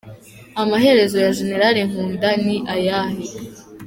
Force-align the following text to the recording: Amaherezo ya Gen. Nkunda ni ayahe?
Amaherezo 0.61 1.15
ya 1.23 1.31
Gen. 1.37 1.77
Nkunda 1.89 2.29
ni 2.45 2.55
ayahe? 2.73 3.21